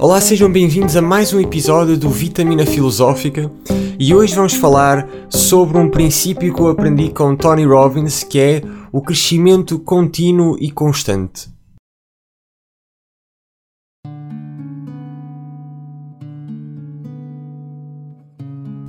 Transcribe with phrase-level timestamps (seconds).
[0.00, 3.50] Olá, sejam bem-vindos a mais um episódio do Vitamina Filosófica
[3.98, 8.62] e hoje vamos falar sobre um princípio que eu aprendi com Tony Robbins que é
[8.92, 11.48] o crescimento contínuo e constante.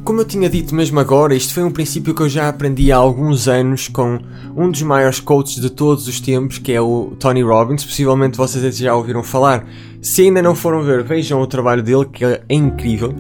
[0.10, 2.98] Como eu tinha dito mesmo agora, isto foi um princípio que eu já aprendi há
[2.98, 4.18] alguns anos com
[4.58, 7.86] um dos maiores coaches de todos os tempos, que é o Tony Robbins.
[7.86, 9.68] Possivelmente vocês já ouviram falar.
[10.02, 13.14] Se ainda não foram ver, vejam o trabalho dele, que é incrível.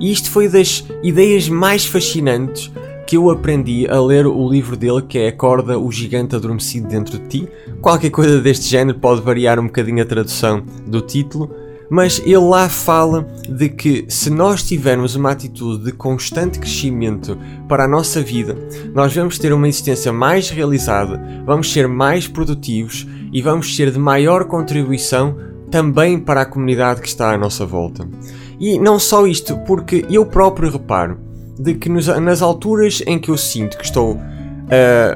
[0.00, 2.72] E isto foi das ideias mais fascinantes
[3.06, 7.20] que eu aprendi a ler o livro dele, que é Acorda o Gigante Adormecido Dentro
[7.20, 7.48] de Ti.
[7.80, 11.61] Qualquer coisa deste género pode variar um bocadinho a tradução do título
[11.92, 17.36] mas ele lá fala de que se nós tivermos uma atitude de constante crescimento
[17.68, 18.56] para a nossa vida,
[18.94, 23.98] nós vamos ter uma existência mais realizada, vamos ser mais produtivos e vamos ser de
[23.98, 25.36] maior contribuição
[25.70, 28.08] também para a comunidade que está à nossa volta.
[28.58, 31.20] E não só isto, porque eu próprio reparo
[31.58, 34.18] de que nos, nas alturas em que eu sinto que estou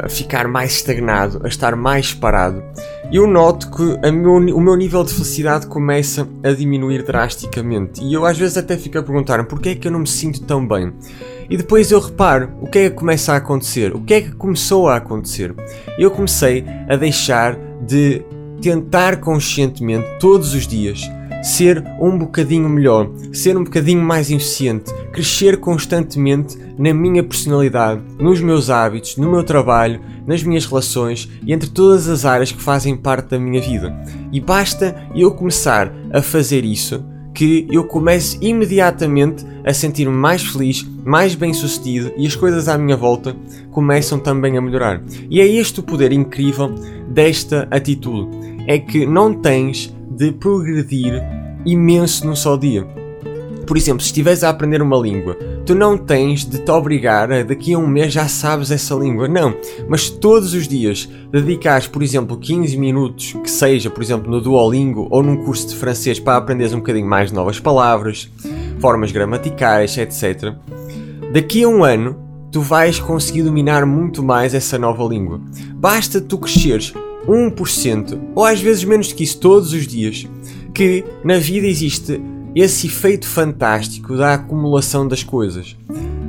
[0.04, 2.62] a ficar mais estagnado, a estar mais parado,
[3.12, 8.02] eu noto que meu, o meu nível de felicidade começa a diminuir drasticamente.
[8.02, 10.42] E eu às vezes até fico a perguntar porquê é que eu não me sinto
[10.42, 10.92] tão bem.
[11.48, 14.32] E depois eu reparo o que é que começa a acontecer, o que é que
[14.32, 15.54] começou a acontecer.
[15.98, 18.22] Eu comecei a deixar de
[18.60, 21.00] tentar conscientemente todos os dias
[21.46, 28.40] ser um bocadinho melhor, ser um bocadinho mais eficiente, crescer constantemente na minha personalidade, nos
[28.40, 32.96] meus hábitos, no meu trabalho, nas minhas relações e entre todas as áreas que fazem
[32.96, 33.96] parte da minha vida.
[34.32, 40.84] E basta eu começar a fazer isso que eu comece imediatamente a sentir-me mais feliz,
[41.04, 43.36] mais bem-sucedido e as coisas à minha volta
[43.70, 45.00] começam também a melhorar.
[45.30, 46.74] E é este o poder incrível
[47.08, 48.36] desta atitude:
[48.66, 51.35] é que não tens de progredir
[51.66, 52.86] imenso num só dia.
[53.66, 55.36] Por exemplo, se estiveres a aprender uma língua,
[55.66, 59.26] tu não tens de te obrigar a daqui a um mês já sabes essa língua,
[59.26, 59.56] não.
[59.88, 65.08] Mas todos os dias dedicares, por exemplo, 15 minutos, que seja, por exemplo, no Duolingo
[65.10, 68.30] ou num curso de francês para aprenderes um bocadinho mais novas palavras,
[68.78, 70.54] formas gramaticais, etc.
[71.32, 72.16] Daqui a um ano,
[72.52, 75.40] tu vais conseguir dominar muito mais essa nova língua.
[75.74, 76.94] Basta tu cresceres
[77.26, 80.26] 1%, ou às vezes menos que isso, todos os dias,
[80.76, 82.20] que na vida existe
[82.54, 85.74] esse efeito fantástico da acumulação das coisas.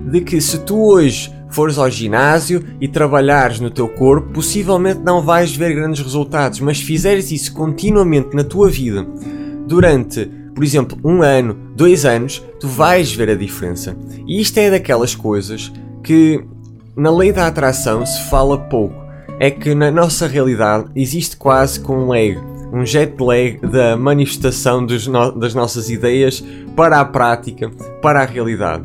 [0.10, 5.22] De que se tu hoje fores ao ginásio e trabalhares no teu corpo, possivelmente não
[5.22, 9.06] vais ver grandes resultados, mas fizeres isso continuamente na tua vida
[9.68, 10.26] durante,
[10.56, 13.98] por exemplo, um ano, dois anos, tu vais ver a diferença.
[14.26, 16.42] E isto é daquelas coisas que
[16.96, 18.96] na lei da atração se fala pouco
[19.42, 22.40] é que na nossa realidade existe quase com um lag,
[22.78, 26.44] um jet lag da manifestação no das nossas ideias
[26.76, 27.70] para a prática,
[28.02, 28.84] para a realidade.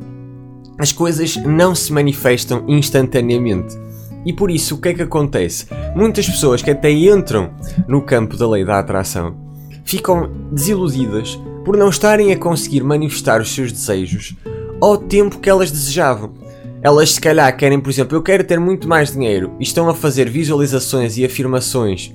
[0.78, 3.76] As coisas não se manifestam instantaneamente.
[4.24, 5.66] E por isso, o que é que acontece?
[5.94, 7.50] Muitas pessoas que até entram
[7.86, 9.36] no campo da lei da atração
[9.84, 14.36] ficam desiludidas por não estarem a conseguir manifestar os seus desejos
[14.80, 16.32] ao tempo que elas desejavam.
[16.80, 19.94] Elas se calhar querem, por exemplo, eu quero ter muito mais dinheiro e estão a
[19.94, 22.12] fazer visualizações e afirmações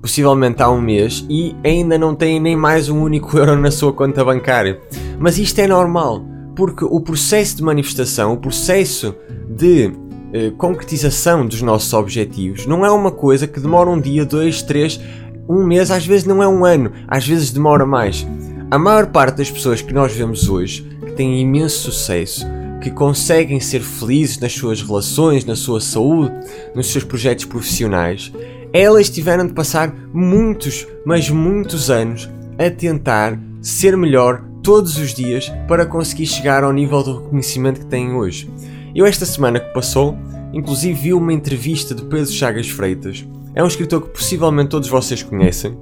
[0.00, 3.92] possivelmente há um mês e ainda não têm nem mais um único euro na sua
[3.92, 4.80] conta bancária.
[5.18, 6.24] Mas isto é normal,
[6.56, 9.14] porque o processo de manifestação, o processo
[9.48, 9.92] de
[10.32, 15.00] eh, concretização dos nossos objetivos não é uma coisa que demora um dia, dois, três,
[15.48, 18.26] um mês, às vezes não é um ano, às vezes demora mais.
[18.70, 22.46] A maior parte das pessoas que nós vemos hoje, que têm imenso sucesso,
[22.80, 26.32] que conseguem ser felizes nas suas relações, na sua saúde,
[26.74, 28.32] nos seus projetos profissionais,
[28.72, 35.50] elas tiveram de passar muitos, mas muitos anos a tentar ser melhor todos os dias
[35.66, 38.50] para conseguir chegar ao nível de reconhecimento que têm hoje.
[38.94, 40.16] Eu, esta semana que passou,
[40.52, 43.26] inclusive vi uma entrevista de Pedro Chagas Freitas.
[43.54, 45.76] É um escritor que possivelmente todos vocês conhecem,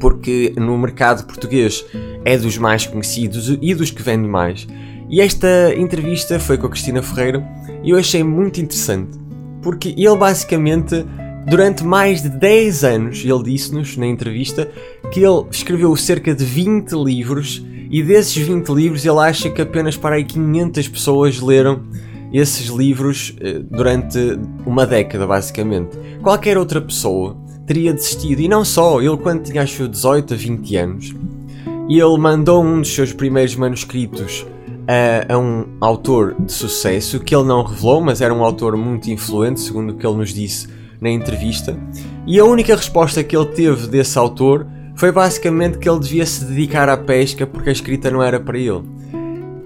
[0.00, 1.84] porque no mercado português
[2.24, 4.66] é dos mais conhecidos e dos que vende mais.
[5.10, 7.42] E esta entrevista foi com a Cristina Ferreira
[7.82, 9.18] e eu achei muito interessante,
[9.62, 11.04] porque ele basicamente,
[11.48, 14.70] durante mais de 10 anos, ele disse-nos na entrevista
[15.10, 19.96] que ele escreveu cerca de 20 livros e desses 20 livros ele acha que apenas
[19.96, 21.82] para aí 500 pessoas leram
[22.32, 24.18] esses livros eh, durante
[24.66, 25.96] uma década, basicamente.
[26.22, 27.36] Qualquer outra pessoa
[27.66, 31.14] teria desistido, e não só, ele quando tinha acho 18 a 20 anos,
[31.88, 34.46] ele mandou um dos seus primeiros manuscritos
[34.86, 39.10] a, a, um autor de sucesso que ele não revelou, mas era um autor muito
[39.10, 41.78] influente, segundo o que ele nos disse na entrevista.
[42.26, 46.44] E a única resposta que ele teve desse autor foi basicamente que ele devia se
[46.44, 48.82] dedicar à pesca porque a escrita não era para ele.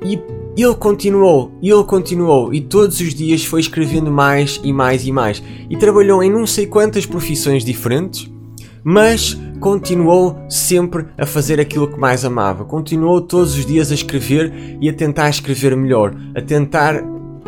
[0.05, 0.21] E
[0.57, 5.43] ele continuou, ele continuou e todos os dias foi escrevendo mais e mais e mais
[5.71, 8.31] e trabalhou em não sei quantas profissões diferentes,
[8.85, 12.65] mas continuou sempre a fazer aquilo que mais amava.
[12.65, 17.03] Continuou todos os dias a escrever e a tentar escrever melhor, a tentar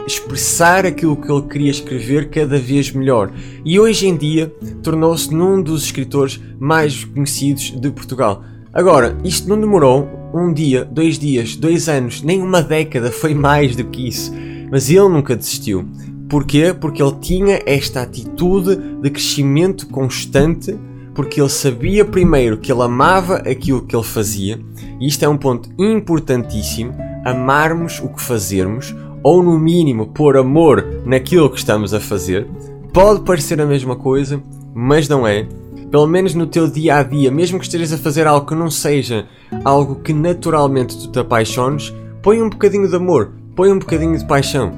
[0.07, 3.33] expressar aquilo que ele queria escrever cada vez melhor.
[3.65, 4.53] E hoje em dia
[4.83, 8.43] tornou-se num dos escritores mais conhecidos de Portugal.
[8.73, 13.77] Agora, isto não demorou um dia, dois dias, dois anos, nem uma década, foi mais
[13.77, 14.33] do que isso.
[14.71, 15.89] Mas ele nunca desistiu.
[16.29, 16.75] Porquê?
[16.79, 20.77] Porque ele tinha esta atitude de crescimento constante,
[21.15, 24.59] porque ele sabia primeiro que ele amava aquilo que ele fazia,
[25.01, 26.93] e isto é um ponto importantíssimo:
[27.25, 28.93] amarmos o que fazermos,
[29.25, 32.47] ou no mínimo pôr amor naquilo que estamos a fazer.
[32.93, 34.41] Pode parecer a mesma coisa,
[34.73, 35.49] mas não é
[35.95, 38.69] pelo menos no teu dia a dia, mesmo que estejas a fazer algo que não
[38.69, 39.29] seja
[39.65, 44.27] algo que naturalmente tu te apaixones, põe um bocadinho de amor, põe um bocadinho de
[44.27, 44.73] paixão.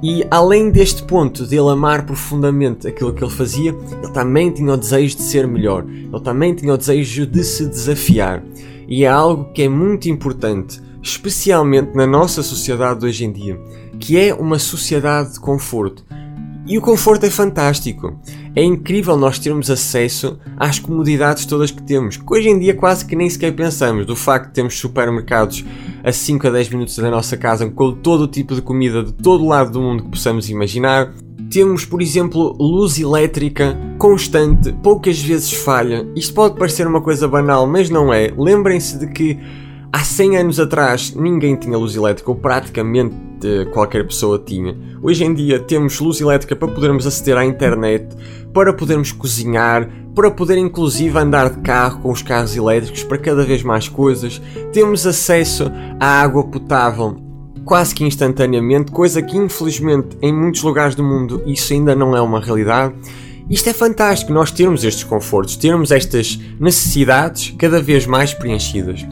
[0.00, 4.72] E além deste ponto de ele amar profundamente aquilo que ele fazia, ele também tinha
[4.72, 8.40] o desejo de ser melhor, ele também tinha o desejo de se desafiar.
[8.86, 13.58] E é algo que é muito importante, especialmente na nossa sociedade de hoje em dia,
[14.00, 16.04] que é uma sociedade de conforto.
[16.66, 18.18] E o conforto é fantástico.
[18.54, 23.04] É incrível nós termos acesso às comodidades todas que temos, que hoje em dia quase
[23.04, 24.06] que nem sequer pensamos.
[24.06, 25.64] Do facto de termos supermercados
[26.02, 29.12] a 5 a 10 minutos da nossa casa com todo o tipo de comida de
[29.12, 31.12] todo o lado do mundo que possamos imaginar.
[31.50, 36.08] Temos, por exemplo, luz elétrica constante, poucas vezes falha.
[36.14, 38.32] Isto pode parecer uma coisa banal, mas não é.
[38.36, 39.38] Lembrem-se de que
[39.92, 43.20] há 100 anos atrás ninguém tinha luz elétrica, ou praticamente
[43.72, 44.76] qualquer pessoa tinha.
[45.02, 48.06] Hoje em dia temos luz elétrica para podermos aceder à internet,
[48.52, 53.44] para podermos cozinhar, para poder inclusive andar de carro com os carros elétricos para cada
[53.44, 54.40] vez mais coisas.
[54.72, 57.16] Temos acesso à água potável
[57.64, 62.20] quase que instantaneamente, coisa que infelizmente em muitos lugares do mundo isso ainda não é
[62.20, 62.94] uma realidade.
[63.48, 69.06] Isto é fantástico, nós termos estes confortos, termos estas necessidades cada vez mais preenchidas.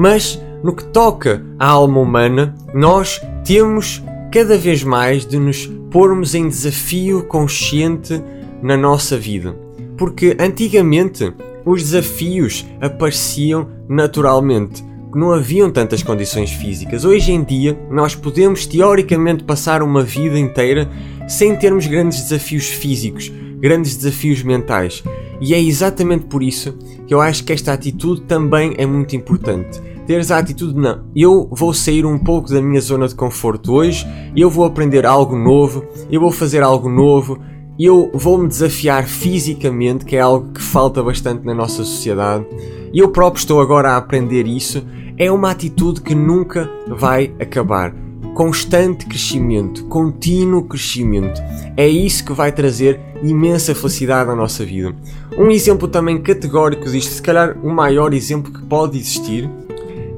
[0.00, 4.02] Mas no que toca à alma humana, nós temos
[4.32, 8.18] cada vez mais de nos pormos em desafio consciente
[8.62, 9.54] na nossa vida.
[9.98, 11.30] Porque antigamente
[11.66, 14.82] os desafios apareciam naturalmente,
[15.14, 17.04] não haviam tantas condições físicas.
[17.04, 20.88] Hoje em dia, nós podemos teoricamente passar uma vida inteira
[21.28, 25.04] sem termos grandes desafios físicos, grandes desafios mentais.
[25.42, 26.72] E é exatamente por isso
[27.06, 31.04] que eu acho que esta atitude também é muito importante teres a atitude de não,
[31.14, 34.04] eu vou sair um pouco da minha zona de conforto hoje,
[34.36, 37.38] eu vou aprender algo novo, eu vou fazer algo novo,
[37.78, 42.44] eu vou me desafiar fisicamente, que é algo que falta bastante na nossa sociedade,
[42.92, 44.84] e eu próprio estou agora a aprender isso.
[45.16, 47.94] É uma atitude que nunca vai acabar.
[48.34, 51.40] Constante crescimento, contínuo crescimento.
[51.76, 54.92] É isso que vai trazer imensa felicidade à nossa vida.
[55.38, 59.48] Um exemplo também categórico disto, se calhar o maior exemplo que pode existir,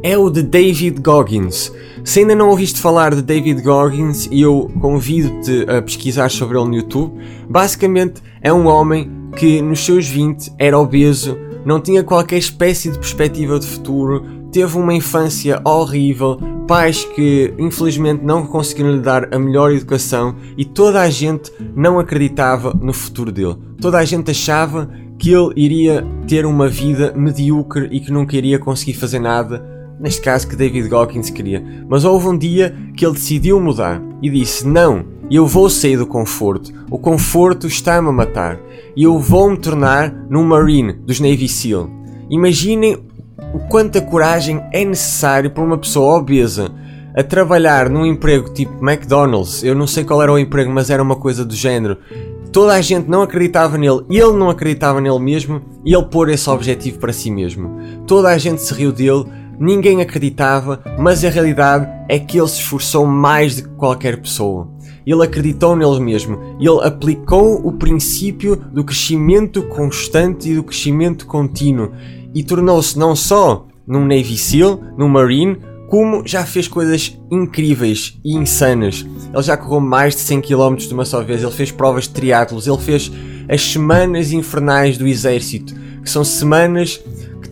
[0.03, 1.73] é o de David Goggins.
[2.05, 6.75] Se ainda não ouviste falar de David Goggins, eu convido-te a pesquisar sobre ele no
[6.75, 7.15] YouTube.
[7.49, 12.99] Basicamente, é um homem que nos seus 20 era obeso, não tinha qualquer espécie de
[12.99, 19.39] perspectiva de futuro, teve uma infância horrível, pais que infelizmente não conseguiram lhe dar a
[19.39, 23.57] melhor educação e toda a gente não acreditava no futuro dele.
[23.81, 28.59] Toda a gente achava que ele iria ter uma vida medíocre e que nunca iria
[28.59, 31.63] conseguir fazer nada neste caso que David Goggins queria.
[31.89, 36.07] Mas houve um dia que ele decidiu mudar e disse: Não, eu vou sair do
[36.07, 36.73] conforto.
[36.91, 38.59] O conforto está-me a matar.
[38.95, 41.89] E eu vou me tornar num Marine dos Navy SEAL.
[42.31, 42.99] Imaginem
[43.55, 46.71] o quanta coragem é necessário para uma pessoa obesa
[47.15, 49.63] a trabalhar num emprego tipo McDonald's.
[49.63, 51.99] Eu não sei qual era o emprego, mas era uma coisa do género.
[52.51, 56.49] Toda a gente não acreditava nele, ele não acreditava nele mesmo e ele pôr esse
[56.51, 57.79] objetivo para si mesmo.
[58.07, 59.25] Toda a gente se riu dele
[59.59, 64.69] ninguém acreditava, mas a realidade é que ele se esforçou mais do que qualquer pessoa.
[65.07, 71.91] Ele acreditou nele mesmo, ele aplicou o princípio do crescimento constante e do crescimento contínuo
[72.35, 78.35] e tornou-se não só num Navy SEAL, num Marine, como já fez coisas incríveis e
[78.35, 79.05] insanas.
[79.33, 82.11] Ele já correu mais de 100 km de uma só vez, ele fez provas de
[82.11, 83.13] triatlos, ele fez
[83.49, 86.99] as semanas infernais do exército, que são semanas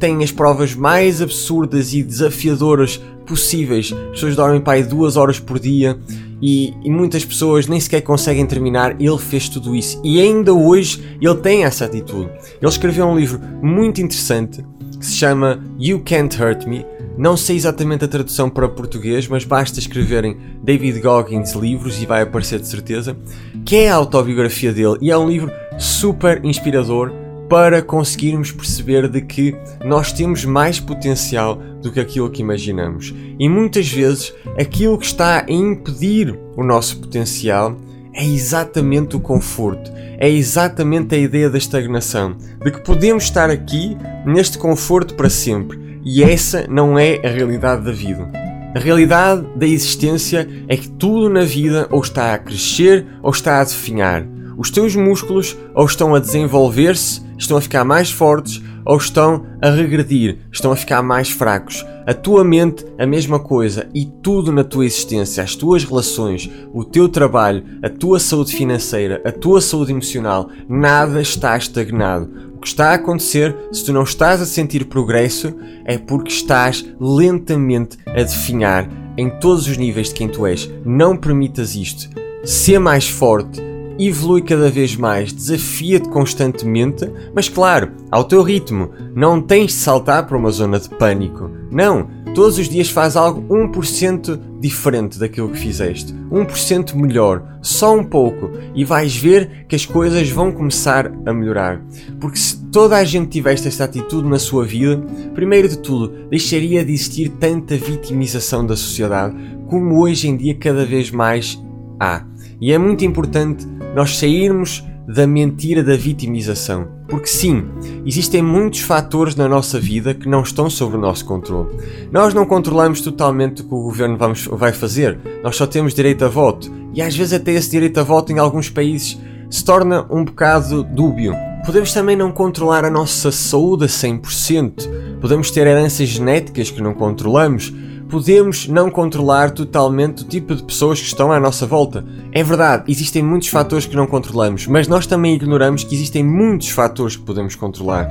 [0.00, 3.92] têm as provas mais absurdas e desafiadoras possíveis.
[3.92, 5.97] As pessoas dormem para aí duas horas por dia
[6.42, 8.97] e, e, muitas pessoas nem sequer conseguem terminar.
[9.00, 12.30] Ele fez tudo isso e ainda hoje ele tem essa atitude.
[12.61, 14.64] Ele escreveu um livro muito interessante
[14.99, 16.85] que se chama You Can't Hurt Me.
[17.16, 22.23] Não sei exatamente a tradução para português, mas basta escreverem David Goggins livros e vai
[22.23, 23.16] aparecer de certeza.
[23.64, 27.12] Que é a autobiografia dele e é um livro super inspirador
[27.50, 33.12] para conseguirmos perceber de que nós temos mais potencial do que aquilo que imaginamos.
[33.40, 37.76] E muitas vezes aquilo que está a impedir o nosso potencial
[38.14, 43.97] é exatamente o conforto, é exatamente a ideia da estagnação, de que podemos estar aqui
[44.25, 45.99] neste conforto para sempre.
[46.04, 48.30] E essa não é a realidade da vida.
[48.76, 53.61] A realidade da existência é que tudo na vida ou está a crescer ou está
[53.61, 54.25] a definhar.
[54.57, 59.70] Os teus músculos ou estão a desenvolver-se estão a ficar mais fortes ou estão a
[59.70, 61.85] regredir, estão a ficar mais fracos.
[62.06, 66.85] A tua mente, a mesma coisa, e tudo na tua existência, as tuas relações, o
[66.85, 72.50] teu trabalho, a tua saúde financeira, a tua saúde emocional, nada está estagnado.
[72.56, 75.54] O que está a acontecer, se tu não estás a sentir progresso,
[75.85, 80.70] é porque estás lentamente a definhar em todos os níveis de quem tu és.
[80.85, 82.11] Não permitas isto.
[82.44, 83.61] Ser mais forte,
[84.09, 88.90] evolui cada vez mais, desafia-te constantemente, mas claro, ao teu ritmo.
[89.14, 91.50] Não tens de saltar para uma zona de pânico.
[91.71, 96.14] Não, todos os dias faz algo 1% diferente daquilo que fizeste.
[96.30, 101.83] 1% melhor, só um pouco, e vais ver que as coisas vão começar a melhorar.
[102.21, 105.02] Porque se toda a gente tivesse esta atitude na sua vida,
[105.35, 109.35] primeiro de tudo, deixaria de existir tanta vitimização da sociedade
[109.69, 111.61] como hoje em dia cada vez mais
[111.99, 112.25] há.
[112.60, 116.88] E é muito importante nós sairmos da mentira da vitimização.
[117.08, 117.64] Porque sim,
[118.06, 121.70] existem muitos fatores na nossa vida que não estão sob o nosso controle.
[122.12, 126.24] Nós não controlamos totalmente o que o governo vamos, vai fazer, nós só temos direito
[126.24, 126.70] a voto.
[126.94, 130.84] E às vezes até esse direito a voto em alguns países se torna um bocado
[130.84, 131.34] dúbio.
[131.66, 135.18] Podemos também não controlar a nossa saúde a 100%.
[135.20, 137.72] Podemos ter heranças genéticas que não controlamos
[138.10, 142.04] podemos não controlar totalmente o tipo de pessoas que estão à nossa volta.
[142.32, 146.70] É verdade, existem muitos fatores que não controlamos, mas nós também ignoramos que existem muitos
[146.70, 148.08] fatores que podemos controlar.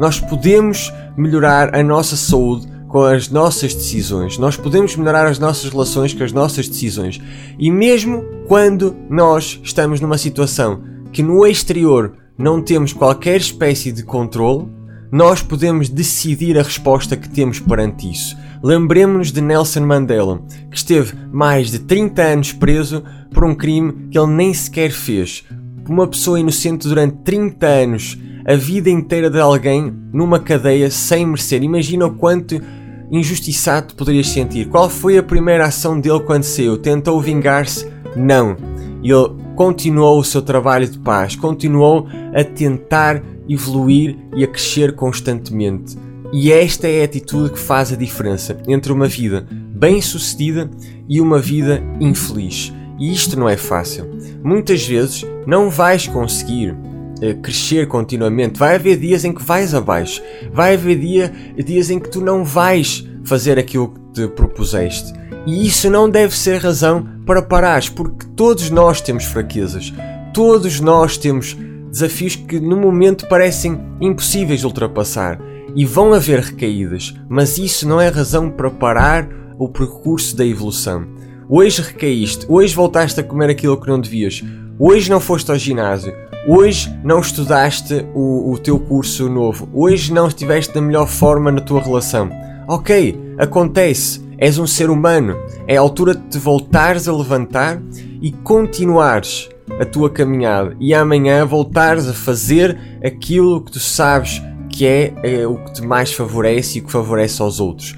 [0.00, 4.38] Nós podemos melhorar a nossa saúde com as nossas decisões.
[4.38, 7.20] Nós podemos melhorar as nossas relações com as nossas decisões.
[7.58, 10.82] E mesmo quando nós estamos numa situação
[11.12, 14.66] que no exterior não temos qualquer espécie de controle,
[15.10, 18.34] nós podemos decidir a resposta que temos perante isso.
[18.62, 20.40] Lembremos-nos de Nelson Mandela,
[20.70, 23.02] que esteve mais de 30 anos preso
[23.34, 25.44] por um crime que ele nem sequer fez.
[25.88, 31.60] Uma pessoa inocente durante 30 anos, a vida inteira de alguém numa cadeia sem merecer.
[31.64, 32.62] Imagina o quanto
[33.10, 34.68] injustiçado poderias sentir.
[34.68, 36.78] Qual foi a primeira ação dele quando saiu?
[36.78, 37.90] Tentou vingar-se?
[38.14, 38.56] Não.
[39.02, 45.96] Ele continuou o seu trabalho de paz, continuou a tentar evoluir e a crescer constantemente.
[46.32, 50.70] E esta é a atitude que faz a diferença entre uma vida bem-sucedida
[51.06, 52.72] e uma vida infeliz.
[52.98, 54.08] E isto não é fácil.
[54.42, 58.58] Muitas vezes não vais conseguir uh, crescer continuamente.
[58.58, 60.22] Vai haver dias em que vais abaixo.
[60.52, 65.12] Vai haver dia, dias em que tu não vais fazer aquilo que te propuseste.
[65.46, 69.92] E isso não deve ser razão para parares, porque todos nós temos fraquezas.
[70.32, 71.56] Todos nós temos
[71.90, 75.38] desafios que no momento parecem impossíveis de ultrapassar
[75.74, 81.06] e vão haver recaídas, mas isso não é razão para parar o percurso da evolução.
[81.48, 84.42] Hoje recaíste, hoje voltaste a comer aquilo que não devias,
[84.78, 86.14] hoje não foste ao ginásio,
[86.48, 91.60] hoje não estudaste o, o teu curso novo, hoje não estiveste da melhor forma na
[91.60, 92.30] tua relação.
[92.68, 95.36] Ok, acontece, és um ser humano,
[95.66, 97.82] é a altura de te voltares a levantar
[98.20, 99.48] e continuares
[99.80, 105.46] a tua caminhada e amanhã voltares a fazer aquilo que tu sabes que é, é
[105.46, 107.94] o que te mais favorece e o que favorece aos outros.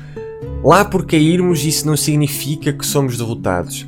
[0.62, 3.86] Lá por cairmos, isso não significa que somos derrotados.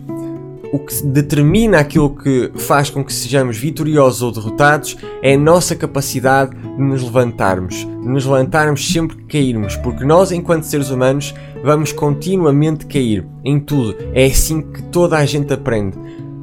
[0.73, 5.75] O que determina aquilo que faz com que sejamos vitoriosos ou derrotados é a nossa
[5.75, 11.35] capacidade de nos levantarmos, de nos levantarmos sempre que cairmos, porque nós, enquanto seres humanos,
[11.64, 13.97] vamos continuamente cair em tudo.
[14.12, 15.97] É assim que toda a gente aprende.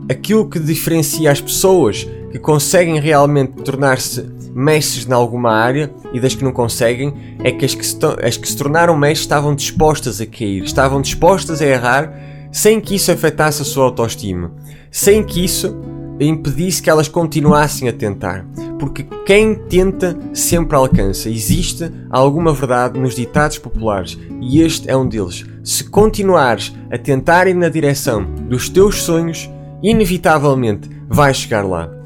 [0.09, 4.21] Aquilo que diferencia as pessoas que conseguem realmente tornar-se
[4.53, 8.37] mestres em alguma área e das que não conseguem é que as que se, as
[8.37, 12.13] que se tornaram mestres estavam dispostas a cair, estavam dispostas a errar
[12.51, 14.51] sem que isso afetasse a sua autoestima,
[14.91, 15.75] sem que isso
[16.19, 18.45] impedisse que elas continuassem a tentar.
[18.79, 21.29] Porque quem tenta sempre alcança.
[21.29, 25.45] Existe alguma verdade nos ditados populares e este é um deles.
[25.63, 29.49] Se continuares a tentar ir na direção dos teus sonhos,
[29.81, 32.02] inevitavelmente vais chegar lá.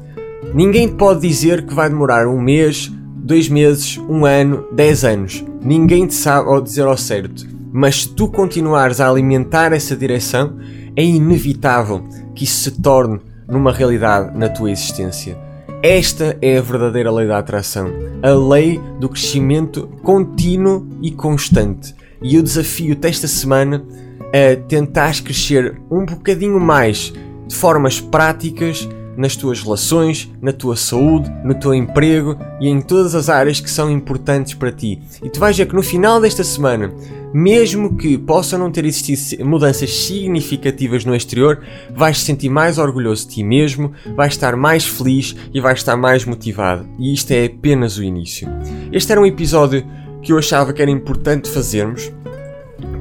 [0.54, 5.44] Ninguém pode dizer que vai demorar um mês, dois meses, um ano, dez anos.
[5.62, 10.58] ninguém te sabe ao dizer ao certo, mas se tu continuares a alimentar essa direção,
[10.96, 12.02] é inevitável
[12.34, 15.36] que isso se torne numa realidade na tua existência.
[15.82, 17.88] Esta é a verdadeira lei da atração,
[18.22, 21.94] a lei do crescimento contínuo e constante.
[22.22, 23.84] E eu desafio-te esta semana
[24.32, 27.12] a tentares crescer um bocadinho mais
[27.46, 33.16] de formas práticas nas tuas relações, na tua saúde, no teu emprego e em todas
[33.16, 35.02] as áreas que são importantes para ti.
[35.20, 36.94] E tu vais ver que no final desta semana,
[37.34, 41.60] mesmo que possam não ter existido mudanças significativas no exterior,
[41.90, 45.96] vais te sentir mais orgulhoso de ti mesmo, vais estar mais feliz e vais estar
[45.96, 46.86] mais motivado.
[46.96, 48.48] E isto é apenas o início.
[48.92, 49.84] Este era um episódio
[50.22, 52.12] que eu achava que era importante fazermos,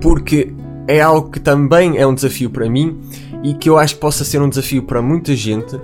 [0.01, 0.51] porque
[0.87, 2.99] é algo que também é um desafio para mim
[3.43, 5.79] e que eu acho que possa ser um desafio para muita gente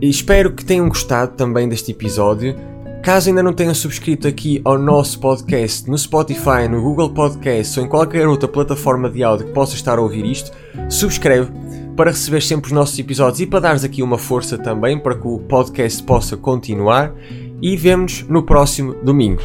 [0.00, 2.54] espero que tenham gostado também deste episódio.
[3.02, 7.86] Caso ainda não tenham subscrito aqui ao nosso podcast no Spotify, no Google Podcast ou
[7.86, 10.50] em qualquer outra plataforma de áudio que possa estar a ouvir isto,
[10.88, 11.50] subscreve
[11.96, 15.26] para receber sempre os nossos episódios e para dares aqui uma força também para que
[15.26, 17.14] o podcast possa continuar.
[17.60, 19.42] E vemos no próximo domingo.